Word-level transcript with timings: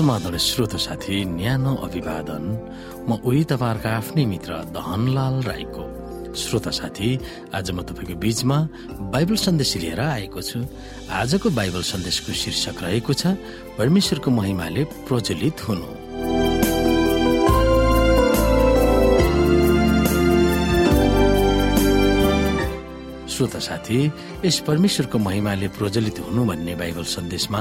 समाधान 0.00 0.36
श्रोत 0.40 0.74
साथी 0.80 1.16
न्यानो 1.28 1.74
अभिवादन। 1.84 2.44
म 3.04 3.20
उही 3.20 3.42
तपाईँहरूको 3.52 3.88
आफ्नै 4.00 4.24
मित्र 4.32 4.72
दहनलाल 4.72 5.36
राईको। 5.44 5.84
श्रोता 6.32 6.72
साथी 6.72 7.08
आज 7.52 7.70
म 7.76 7.84
तपाईँको 7.84 8.16
बीचमा 8.16 8.58
बाइबल 9.12 9.36
सन्देश 9.36 9.76
लिएर 9.76 10.00
आएको 10.00 10.40
छु। 10.40 10.64
आजको 11.12 11.48
बाइबल 11.52 11.82
सन्देशको 11.84 12.32
शीर्षक 12.32 12.80
रहेको 12.80 13.12
छ 13.12 13.36
परमेश्वरको 13.76 14.30
महिमाले 14.40 14.84
प्रज्वलित 15.04 15.68
हुनु। 15.68 15.99
श्रोता 23.40 23.58
साथी 23.64 23.98
यस 24.44 24.58
परमेश्वरको 24.68 25.18
महिमाले 25.18 25.68
प्रज्वलित 25.72 26.18
हुनु 26.20 26.44
भन्ने 26.44 26.74
बाइबल 26.76 27.04
सन्देशमा 27.08 27.60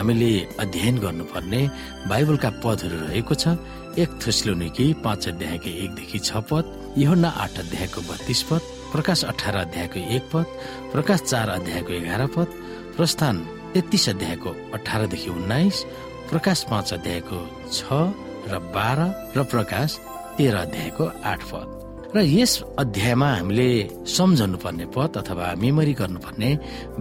हामीले 0.00 0.30
अध्ययन 0.56 0.96
गर्नुपर्ने 1.04 1.60
बाइबलका 2.08 2.50
पदहरू 2.64 2.96
रहेको 3.04 3.34
छ। 3.36 3.60
एक 4.00 4.10
थोस्लोनिकी 4.24 4.86
पाँच 5.04 5.28
अध्यायको 5.28 5.68
एकदेखि 5.84 6.18
छ 6.18 6.40
पद 6.48 6.64
योहन्ना 6.96 7.28
आठ 7.44 7.58
अध्यायको 7.60 8.00
बत्तीस 8.08 8.42
पद 8.48 8.62
प्रकाश 8.92 9.24
अठार 9.32 9.56
अध्यायको 9.68 9.98
एक 10.16 10.24
पद 10.32 10.46
प्रकाश 10.92 11.20
चार 11.20 11.48
अध्यायको 11.60 11.92
एघार 11.92 12.26
पद 12.32 12.48
प्रस्थान 12.96 13.36
तेत्तिस 13.74 14.08
अध्यायको 14.08 14.50
अठारदेखि 14.74 15.30
उन्नाइस 15.30 15.84
प्रकाश 16.30 16.64
पाँच 16.70 16.92
अध्यायको 16.94 17.40
छ 17.68 17.84
र 18.48 18.64
बाह्र 18.72 19.12
र 19.36 19.44
प्रकाश 19.44 19.98
तेह्र 20.38 20.56
अध्यायको 20.56 21.04
आठ 21.24 21.42
पद। 21.52 21.87
र 22.08 22.20
यस 22.24 22.52
अध्यायमा 22.80 23.28
हामीले 23.28 23.68
सम्झनु 24.08 24.56
पर्ने 24.64 24.84
पद 24.96 25.16
अथवा 25.20 25.46
मेमोरी 25.60 25.92
गर्नुपर्ने 25.92 26.50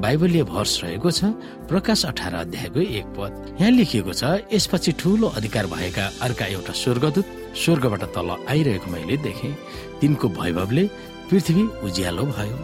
बाइबलीय 0.03 0.43
भर्स 0.51 0.73
रहेको 0.83 1.11
छ 1.11 1.31
प्रकाश 1.71 2.03
अठार 2.05 2.33
अध्यायको 2.35 2.79
एक 2.99 3.07
पद। 3.15 3.55
यहाँ 3.55 3.71
लेखिएको 3.71 4.13
छ 4.13 4.23
यसपछि 4.51 4.91
ठूलो 4.99 5.27
अधिकार 5.39 5.65
भएका 5.71 6.05
अर्का 6.27 6.45
एउटा 6.45 6.73
स्वर्गदूत 6.83 7.25
स्वर्गबाट 7.55 8.03
तल 8.11 8.29
आइरहेको 8.51 8.91
मैले 8.91 9.17
देखेँ। 9.23 9.55
तिनको 10.01 10.27
वैभवले 10.27 10.83
पृथ्वी 11.31 11.63
उज्यालो 11.87 12.23
भयो। 12.35 12.57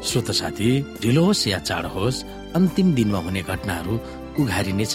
श्रोत 0.00 0.30
साथी 0.40 0.70
ढिलो 1.04 1.24
होस् 1.24 1.46
या 1.48 1.58
चाँडो 1.68 1.88
होस् 2.00 2.24
अन्तिम 2.56 2.94
दिनमा 2.96 3.18
हुने 3.28 3.42
घटनाहरू 3.44 3.94
उघारिनेछ। 4.40 4.94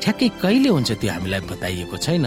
ठ्याक्कै 0.00 0.28
कहिले 0.40 0.68
हुन्छ 0.68 0.90
त्यो 0.96 1.12
हामीलाई 1.12 1.40
बताइएको 1.52 1.96
छैन 2.00 2.26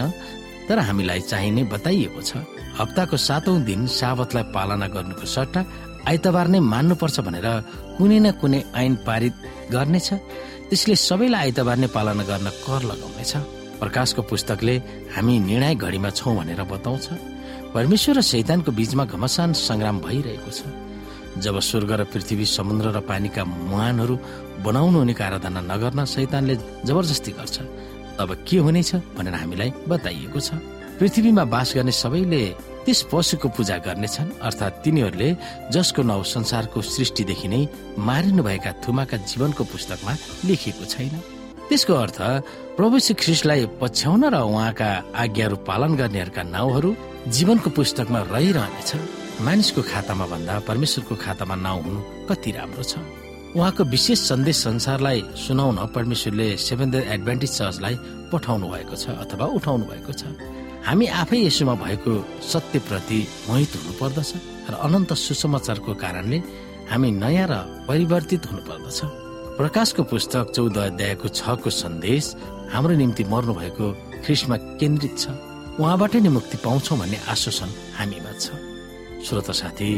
तर 0.68 0.78
हामीलाई 0.78 1.20
चाहिने 1.30 1.62
बताइएको 1.74 2.20
छ। 2.22 2.30
हप्ताको 2.78 3.16
सातौं 3.16 3.56
दिन 3.64 3.86
साबतलाई 3.86 4.44
पालना 4.54 4.86
गर्नुको 4.94 5.26
सट्टा 5.26 5.60
आइतबार 6.08 6.46
नै 6.48 6.60
मान्नुपर्छ 6.72 7.16
भनेर 7.26 7.48
कुनै 7.98 8.18
न 8.18 8.26
कुनै 8.40 8.60
ऐन 8.74 8.92
पारित 9.06 9.34
गर्नेछ। 9.74 10.08
त्यसले 10.68 10.96
सबैलाई 10.96 11.40
आइतबार 11.52 11.76
नै 11.82 11.88
पालना 11.92 12.24
गर्न 12.30 12.48
कर 12.64 12.82
लगाउनेछ। 12.90 13.32
प्रकाशको 13.80 14.22
पुस्तकले 14.30 14.74
हामी 15.14 15.34
निर्णय 15.48 15.74
घडीमा 15.74 16.10
छौँ 16.18 16.34
भनेर 16.38 16.62
बताउँछ। 16.64 17.06
परमेश्वर 17.74 18.14
र 18.16 18.20
शैतानको 18.22 18.70
बीचमा 18.72 19.04
घमसान 19.04 19.52
संग्राम 19.52 19.96
भइरहेको 20.00 20.50
छ। 20.50 20.60
जब 21.44 21.58
स्वर्ग 21.60 21.90
र 21.92 22.02
पृथ्वी 22.12 22.44
समुद्र 22.46 22.86
र 22.92 23.00
पानीका 23.08 23.42
मुहानहरू 23.44 24.14
बनाउनु 24.64 24.98
हुनेको 25.00 25.22
आराधना 25.24 25.60
नगर्न 25.64 26.04
शैतानले 26.04 26.54
जबरजस्ती 26.84 27.30
गर्छ 27.32 27.56
अब 28.20 28.34
के 28.48 28.56
हुनेछ 28.58 28.94
भनेर 29.16 29.34
हामीलाई 29.34 29.70
बताइएको 29.88 30.40
छ। 30.40 30.58
पृथ्वीमा 30.98 31.44
बास 31.44 31.72
गर्ने 31.76 31.92
सबैले 31.92 32.42
त्यस 32.84 33.00
पशुको 33.10 33.48
पूजा 33.56 33.76
गर्नेछन् 33.86 34.30
अर्थात् 34.42 34.82
तिनीहरूले 34.84 35.28
जसको 35.72 36.02
नाउँ 36.02 36.24
संसारको 36.26 36.82
सृष्टिदेखि 36.82 37.48
नै 37.48 37.62
मारिनुभएका 37.98 38.72
थुमाका 38.82 39.16
जीवनको 39.30 39.62
पुस्तकमा 39.64 40.12
लेखिएको 40.46 40.84
छैन। 40.84 41.14
त्यसको 41.68 41.94
अर्थ 41.94 42.18
प्रभु 42.76 42.98
श्री 42.98 43.14
ख्रिस्टलाई 43.22 43.66
पछ्याउन 43.80 44.22
र 44.34 44.36
उहाँका 44.42 44.90
आज्ञाहरू 45.14 45.56
पालन 45.68 45.96
गर्नेहरूका 45.96 46.42
नाउँहरू 46.42 46.90
जीवनको 47.32 47.70
पुस्तकमा 47.70 48.20
रहिरहनेछ। 48.34 48.90
मानिसको 49.46 49.82
खातामा 49.82 50.26
भन्दा 50.26 50.54
परमेश्वरको 50.68 51.14
खातामा 51.24 51.54
नाउँ 51.56 51.82
हुनु 51.82 52.00
कति 52.28 52.50
राम्रो 52.58 52.82
छ। 52.82 53.21
उहाँको 53.52 53.84
विशेष 53.84 54.18
सन्देश 54.28 54.56
संसारलाई 54.56 55.22
सुनाउन 55.36 55.76
परमेश्वरले 55.94 56.56
सेभेन 56.56 56.94
एडभान्टेज 56.94 57.50
चर्चलाई 57.52 57.94
पठाउनु 58.32 58.66
भएको 58.72 58.96
छ 58.96 59.12
अथवा 59.22 59.46
उठाउनु 59.60 59.84
भएको 59.92 60.12
छ। 60.12 60.24
हामी 60.88 61.06
आफै 61.20 61.38
यसोमा 61.46 61.74
भएको 61.84 62.12
सत्यप्रति 62.40 63.20
मोहित 63.48 63.72
हुनु 63.76 63.92
पर्दछ 64.00 64.30
र 64.72 64.74
अनन्त 64.88 65.12
सुसमाचारको 65.12 65.92
कारणले 66.00 66.38
हामी 66.90 67.10
नयाँ 67.22 67.46
र 67.52 67.54
परिवर्तित 67.88 68.42
हुनु 68.48 68.62
पर्दछ 68.64 68.98
प्रकाशको 69.60 70.02
पुस्तक 70.08 70.44
चौध 70.56 70.76
अध्यायको 70.88 71.28
छको 71.28 71.70
सन्देश 71.70 72.24
हाम्रो 72.72 72.94
निम्ति 72.96 73.24
मर्नु 73.28 73.52
भएको 73.60 73.86
ख्रिस्टमा 74.24 74.56
केन्द्रित 74.80 75.14
छ। 75.18 75.24
उहाँबाट 75.76 76.12
नै 76.24 76.30
मुक्ति 76.40 76.56
पाउँछौ 76.64 76.96
भन्ने 76.96 77.18
आश्वासन 77.28 77.68
हामीमा 78.00 78.32
छ। 78.40 78.71
श्रोत 79.26 79.50
साथी 79.54 79.90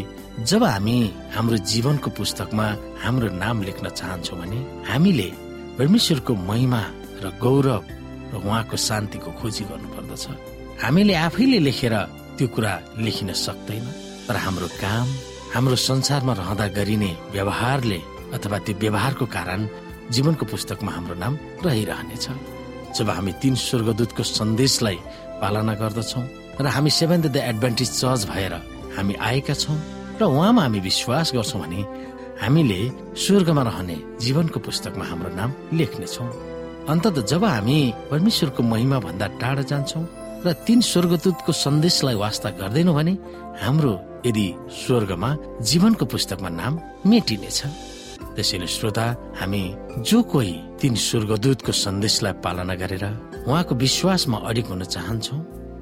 जब 0.50 0.62
हामी 0.64 0.96
हाम्रो 1.34 1.56
जीवनको 1.72 2.10
पुस्तकमा 2.18 2.66
हाम्रो 3.02 3.28
नाम 3.34 3.62
लेख्न 3.62 3.88
चाहन्छौँ 3.90 4.38
भने 4.40 4.58
हामीले 4.84 5.28
परमेश्वरको 5.78 6.32
महिमा 6.48 6.82
र 7.24 7.32
गौरव 7.40 7.82
र 8.32 8.34
उहाँको 8.36 8.76
शान्तिको 8.76 9.30
खोजी 9.40 9.64
गर्नुपर्दछ। 9.70 10.24
हामीले 10.84 11.14
आफैले 11.26 11.58
लेखेर 11.66 11.94
त्यो 12.36 12.46
कुरा 12.54 12.72
लेखिन 13.00 13.32
सक्दैन 13.32 13.86
तर 14.28 14.36
हाम्रो 14.44 14.68
काम 14.84 15.06
हाम्रो 15.54 15.76
संसारमा 15.88 16.32
रहँदा 16.40 16.66
गरिने 16.76 17.10
व्यवहारले 17.32 18.00
अथवा 18.36 18.58
त्यो 18.66 18.78
व्यवहारको 18.82 19.26
कारण 19.36 19.60
जीवनको 20.12 20.44
पुस्तकमा 20.52 20.92
हाम्रो 20.92 21.14
नाम 21.24 21.32
रहिरहनेछ। 21.64 22.26
जब 22.96 23.08
हामी 23.16 23.32
तीन 23.40 23.54
स्वर्गदूतको 23.56 24.22
सन्देशलाई 24.36 24.98
पालना 25.40 25.74
गर्दछौँ 25.80 26.24
र 26.60 26.66
हामी 26.76 26.90
सेभेन 27.00 27.20
द 27.24 27.36
एडभान्टेज 27.50 27.90
चर्च 28.00 28.28
भएर 28.28 28.54
हामी 28.96 29.14
आएका 29.20 29.54
छौँ 29.54 29.78
र 30.20 30.24
उहाँमा 30.24 30.62
हामी 30.62 30.80
विश्वास 30.80 31.32
गर्छौँ 31.34 31.60
भने 31.62 31.80
हामीले 32.42 32.80
स्वर्गमा 33.16 33.62
रहने 33.62 33.96
जीवनको 34.22 34.58
पुस्तकमा 34.60 35.04
हाम्रो 35.04 35.30
नाम 35.34 35.50
लेख्नेछौँ। 35.78 36.28
अन्तत 36.92 37.16
जब 37.30 37.44
हामी 37.44 37.78
परमेश्वरको 38.10 38.62
महिमा 38.62 38.98
भन्दा 39.06 39.26
टाढा 39.40 39.62
जान्छौँ 39.70 40.04
र 40.46 40.52
तीन 40.66 40.80
स्वर्गदूतको 40.80 41.52
सन्देशलाई 41.64 42.14
वास्ता 42.14 42.48
गर्दैनौ 42.60 42.92
भने 42.94 43.12
हाम्रो 43.62 43.94
यदि 44.26 44.46
स्वर्गमा 44.84 45.30
जीवनको 45.62 46.04
पुस्तकमा 46.04 46.48
नाम 46.60 46.72
मेटिनेछ। 47.06 47.60
त्यसैले 48.36 48.66
श्रोता 48.66 49.06
हामी 49.40 49.62
जो 50.04 50.22
कोही 50.22 50.54
तीन 50.80 50.94
स्वर्गदूतको 51.08 51.72
सन्देशलाई 51.72 52.32
पालना 52.44 52.74
गरेर 52.82 53.04
उहाँको 53.48 53.74
विश्वासमा 53.74 54.38
अडिक 54.48 54.66
हुन 54.68 54.82
चाहन्छौ 54.84 55.36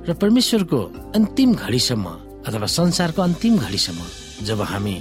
र 0.09 0.15
परमेश्वरको 0.22 0.78
अन्तिम 1.17 1.51
घडीसम्म 1.55 2.06
अथवा 2.47 2.66
संसारको 2.66 3.22
अन्तिम 3.22 3.58
घडीसम्म 3.58 4.00
जब 4.47 4.60
हामी 4.70 4.97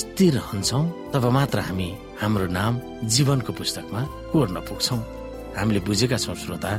स्थिर 0.00 0.36
हुन्छौ 0.48 0.80
तब 1.12 1.24
मात्र 1.36 1.58
हामी 1.68 1.88
हाम्रो 2.20 2.46
नाम 2.58 2.72
जीवनको 3.14 3.52
पुस्तकमा 3.52 4.02
कोर्न 4.32 4.56
पुग्छौँ। 4.68 5.00
हामीले 5.56 5.80
बुझेका 5.86 6.16
छौँ 6.16 6.34
श्रोता 6.34 6.70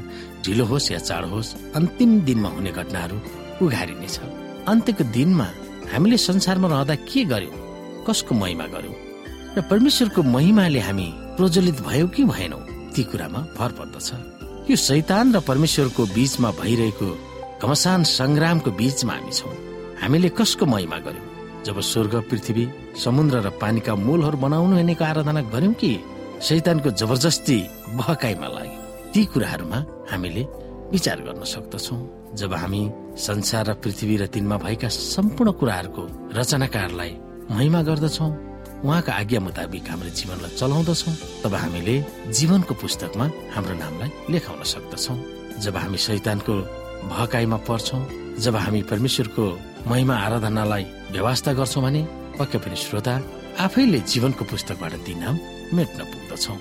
ढिलो 0.45 0.65
होस् 0.71 0.91
या 0.91 0.99
चाँडो 0.99 1.27
होस् 1.35 1.55
अन्तिम 1.75 2.11
दिनमा 2.27 2.49
हुने 2.55 2.71
घटनाहरू 2.71 3.17
उघारिनेछ। 3.65 4.15
अन्त्यको 4.71 5.03
दिनमा 5.15 5.47
हामीले 5.91 6.17
संसारमा 6.17 6.67
रहँदा 6.67 6.95
के 7.09 7.23
गर्यौं 7.31 7.59
कसको 8.07 8.35
महिमा 8.35 8.65
गर्यौं 8.75 8.95
र 9.57 9.61
परमेश्वरको 9.71 10.23
महिमाले 10.35 10.79
हामी 10.87 11.09
प्रज्वलित 11.37 11.81
भयौँ 11.87 12.09
कि 12.15 12.23
भएनौ 12.31 12.59
ती 12.95 13.03
कुरामा 13.11 13.39
भर 13.59 13.71
पर्दछ। 13.79 14.09
यो 14.71 14.75
शैतान 14.88 15.35
र 15.35 15.39
परमेश्वरको 15.50 16.06
बीचमा 16.15 16.51
भइरहेको 16.63 17.09
घमसान 17.63 18.03
संग्रामको 18.19 18.71
बीचमा 18.79 19.13
हामी 19.13 19.31
छौँ। 19.31 19.56
हामीले 20.01 20.30
कसको 20.30 20.65
महिमा 20.65 20.97
गर्यौं? 20.97 21.63
जब 21.63 21.80
स्वर्ग 21.81 22.15
पृथ्वी 22.30 22.65
समुद्र 23.03 23.36
र 23.42 23.50
पानीका 23.50 23.95
मूलहरू 23.95 24.38
बनाउनु 24.38 24.75
हेर्नेको 24.75 25.03
आराधना 25.06 25.42
गर्यौं 25.42 25.74
कि 25.74 25.92
शैतानको 26.42 26.89
जबरजस्ती 26.89 27.57
बहकाइमा 27.95 28.47
लाग्यो। 28.47 28.81
ती 29.13 29.25
कुराहरूमा 29.25 29.80
हामीले 30.12 30.44
विचार 30.92 31.18
गर्न 31.21 31.44
सक्दछौ। 31.44 31.95
जब 32.36 32.53
हामी 32.53 32.81
संसार 33.18 33.65
र 33.65 33.74
पृथ्वी 33.74 34.15
र 34.18 34.25
तिनमा 34.27 34.57
भएका 34.57 34.88
सम्पूर्ण 34.88 35.51
कुराहरूको 35.51 36.03
रचनाकारलाई 36.38 37.13
महिमा 37.51 37.81
गर्दछौ 37.81 38.27
उहाँको 38.86 39.12
आज्ञा 39.12 39.39
मुताबिक 39.39 39.89
हाम्रो 39.89 40.09
जीवनलाई 40.09 40.51
चलाउँदछौ। 40.59 41.12
तब 41.44 41.53
हामीले 41.53 41.95
जीवनको 42.30 42.74
पुस्तकमा 42.74 43.25
हाम्रो 43.56 43.74
नामलाई 43.74 44.09
लेखाउन 44.30 44.63
सक्दछौ। 44.63 45.15
जब 45.63 45.75
हामी 45.77 45.97
शैतानको 45.97 46.53
भहकाइमा 47.09 47.57
पर्छौ 47.68 48.00
जब 48.44 48.56
हामी 48.56 48.81
परमेश्वरको 48.92 49.45
महिमा 49.87 50.15
आराधनालाई 50.17 50.83
व्यवस्था 51.13 51.51
गर्छौँ 51.53 51.83
भने 51.83 52.01
पक्कै 52.39 52.57
पनि 52.57 52.75
श्रोता 52.75 53.13
आफैले 53.61 53.99
जीवनको 54.11 54.43
पुस्तकबाट 54.49 54.93
ती 55.05 55.13
नाम 55.15 55.35
मेट्न 55.77 55.99
पुग्दछौ। 56.11 56.53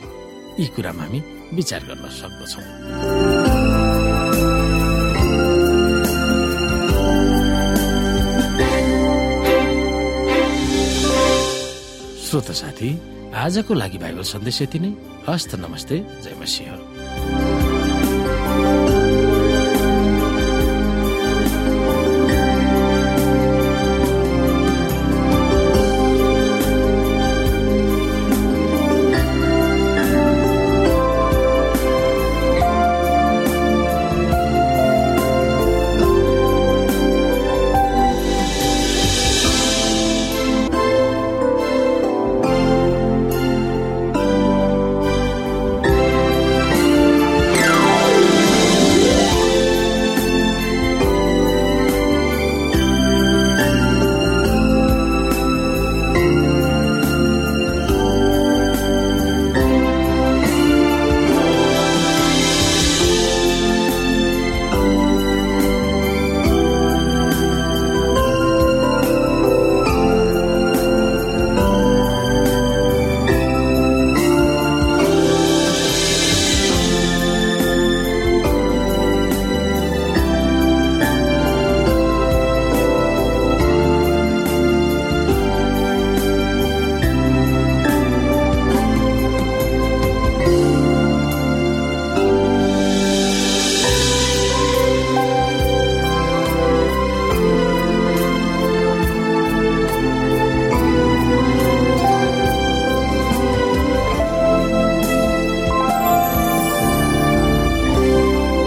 यी 0.60 0.66
कुरामा 0.76 1.02
हामी 1.02 1.20
विचार 1.56 1.82
गर्न 1.88 2.04
सक्दछौ। 2.20 2.60
श्रोत 12.28 12.48
साथी 12.60 12.90
आजको 13.34 13.72
लागि 13.74 13.98
बाइबल 13.98 14.22
सन्देश 14.22 14.62
यति 14.62 14.78
नै। 14.78 14.92
हस्त 15.28 15.54
नमस्ते 15.64 15.96
जय 16.22 16.34
मसिंह। 16.40 16.93